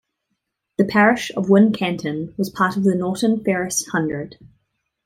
The 0.79 0.85
parish 0.85 1.29
of 1.37 1.45
Wincanton 1.45 2.35
was 2.35 2.49
part 2.49 2.75
of 2.75 2.83
the 2.83 2.95
Norton 2.95 3.43
Ferris 3.43 3.85
Hundred. 3.89 4.39